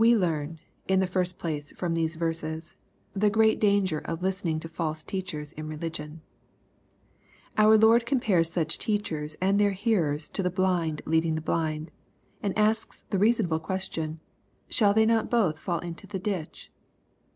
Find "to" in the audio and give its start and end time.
4.61-4.67, 10.29-10.41